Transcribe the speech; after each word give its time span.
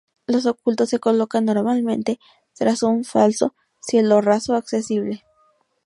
Los 0.25 0.47
ocultos 0.47 0.89
se 0.89 0.97
colocan 0.99 1.45
normalmente 1.45 2.19
tras 2.57 2.81
un 2.81 3.03
falso 3.03 3.53
cielorraso 3.83 4.55
accesible. 4.55 5.23